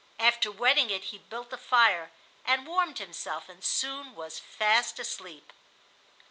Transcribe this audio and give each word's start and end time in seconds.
After 0.17 0.51
wetting 0.51 0.89
it 0.89 1.03
he 1.03 1.19
built 1.19 1.53
a 1.53 1.57
fire 1.59 2.09
and 2.43 2.65
warmed 2.65 2.97
himself, 2.97 3.47
and 3.47 3.63
soon 3.63 4.15
was 4.15 4.39
fast 4.39 4.97
asleep. 4.97 5.53